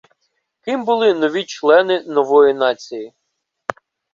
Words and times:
Ким 0.61 0.85
були 0.85 1.13
нові 1.13 1.43
члени 1.45 2.03
нової 2.03 2.53
нації? 2.53 3.13